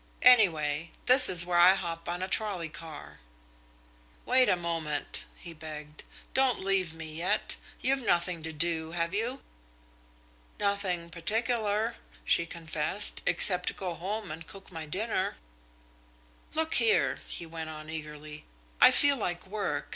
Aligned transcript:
Anyway, 0.23 0.89
this 1.05 1.29
is 1.29 1.45
where 1.45 1.59
I 1.59 1.75
hop 1.75 2.09
on 2.09 2.23
a 2.23 2.27
trolley 2.27 2.69
car." 2.69 3.19
"Wait 4.25 4.49
a 4.49 4.55
moment," 4.55 5.25
he 5.37 5.53
begged. 5.53 6.03
"Don't 6.33 6.59
leave 6.59 6.91
me 6.91 7.05
yet. 7.15 7.55
You've 7.81 8.01
nothing 8.03 8.41
to 8.41 8.51
do, 8.51 8.93
have 8.93 9.13
you?" 9.13 9.43
"Nothing 10.59 11.11
particular," 11.11 11.97
she 12.25 12.47
confessed, 12.47 13.21
"except 13.27 13.77
go 13.77 13.93
home 13.93 14.31
and 14.31 14.47
cook 14.47 14.71
my 14.71 14.87
dinner." 14.87 15.35
"Look 16.55 16.73
here," 16.81 17.19
he 17.27 17.45
went 17.45 17.69
on 17.69 17.87
eagerly, 17.87 18.45
"I 18.81 18.89
feel 18.89 19.17
like 19.17 19.45
work. 19.45 19.87